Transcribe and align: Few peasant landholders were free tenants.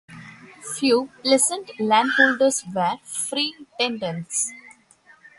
Few 0.79 1.11
peasant 1.23 1.79
landholders 1.79 2.63
were 2.73 2.97
free 3.03 3.53
tenants. 3.79 4.51